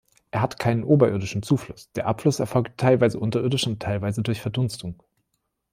Er 0.31 0.41
hat 0.41 0.57
keinen 0.57 0.83
oberirdischen 0.83 1.43
Zufluss, 1.43 1.91
der 1.91 2.07
Abfluss 2.07 2.39
erfolgt 2.39 2.79
teilweise 2.79 3.19
unterirdisch 3.19 3.67
und 3.67 3.79
teilweise 3.79 4.23
durch 4.23 4.41
Verdunstung. 4.41 5.03